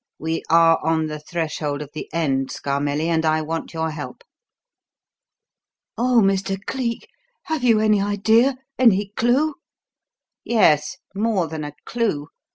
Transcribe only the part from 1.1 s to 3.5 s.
threshold of the end, Scarmelli, and I